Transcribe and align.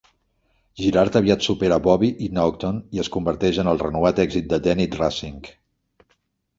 Girard 0.79 1.17
aviat 1.19 1.45
supera 1.49 1.77
Bobby 1.89 2.09
i 2.29 2.31
Naughton, 2.39 2.81
i 2.99 3.05
es 3.05 3.13
converteix 3.19 3.63
en 3.65 3.73
el 3.75 3.85
renovat 3.87 4.27
èxit 4.27 4.53
de 4.55 4.63
Dennit 4.71 5.03
Racing. 5.05 5.41